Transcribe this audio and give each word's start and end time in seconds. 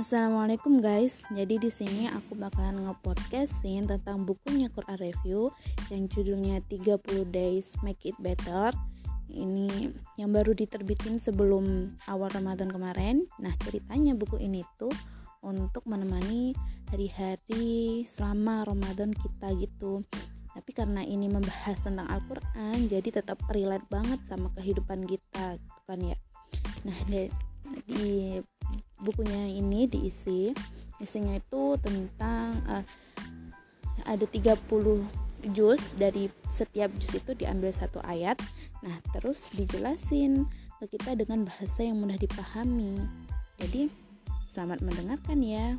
Assalamualaikum 0.00 0.80
guys. 0.80 1.28
Jadi 1.28 1.60
di 1.60 1.68
sini 1.68 2.08
aku 2.08 2.32
bakalan 2.32 2.88
ngepodcastin 2.88 3.84
tentang 3.84 4.24
bukunya 4.24 4.72
Quran 4.72 4.96
Review 4.96 5.52
yang 5.92 6.08
judulnya 6.08 6.64
30 6.72 7.28
Days 7.28 7.76
Make 7.84 8.08
It 8.08 8.16
Better. 8.16 8.72
Ini 9.28 9.92
yang 10.16 10.32
baru 10.32 10.56
diterbitin 10.56 11.20
sebelum 11.20 11.92
awal 12.08 12.32
Ramadan 12.32 12.72
kemarin. 12.72 13.28
Nah, 13.44 13.52
ceritanya 13.60 14.16
buku 14.16 14.40
ini 14.40 14.64
tuh 14.80 14.88
untuk 15.44 15.84
menemani 15.84 16.56
hari-hari 16.88 18.00
selama 18.08 18.64
Ramadan 18.64 19.12
kita 19.12 19.52
gitu. 19.60 20.00
Tapi 20.56 20.70
karena 20.72 21.04
ini 21.04 21.28
membahas 21.28 21.76
tentang 21.84 22.08
Al-Qur'an, 22.08 22.88
jadi 22.88 23.20
tetap 23.20 23.36
relate 23.52 23.84
banget 23.92 24.24
sama 24.24 24.48
kehidupan 24.56 25.04
kita, 25.04 25.60
gitu 25.60 25.80
kan 25.84 26.00
ya. 26.00 26.16
Nah, 26.88 26.96
di 27.04 27.28
bukunya 29.00 29.48
ini 29.48 29.88
diisi. 29.88 30.52
Isinya 31.00 31.36
itu 31.36 31.80
tentang 31.80 32.60
uh, 32.68 32.84
ada 34.04 34.24
30 34.24 34.60
juz 35.56 35.96
dari 35.96 36.28
setiap 36.52 36.92
juz 37.00 37.16
itu 37.16 37.32
diambil 37.32 37.72
satu 37.72 38.00
ayat. 38.04 38.36
Nah 38.84 39.00
terus 39.16 39.48
dijelasin 39.56 40.44
ke 40.80 40.96
kita 40.96 41.16
dengan 41.16 41.48
bahasa 41.48 41.84
yang 41.84 42.00
mudah 42.00 42.20
dipahami. 42.20 43.00
Jadi 43.60 43.88
selamat 44.48 44.84
mendengarkan 44.84 45.38
ya 45.40 45.76